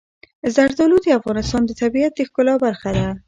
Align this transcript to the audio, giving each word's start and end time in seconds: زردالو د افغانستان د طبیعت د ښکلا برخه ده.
زردالو 0.55 0.97
د 1.01 1.07
افغانستان 1.19 1.61
د 1.65 1.71
طبیعت 1.81 2.11
د 2.15 2.19
ښکلا 2.27 2.55
برخه 2.65 2.89
ده. 2.97 3.05